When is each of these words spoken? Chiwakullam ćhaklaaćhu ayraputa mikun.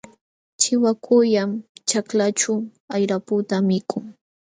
Chiwakullam 0.59 1.51
ćhaklaaćhu 1.89 2.53
ayraputa 2.95 3.55
mikun. 3.67 4.05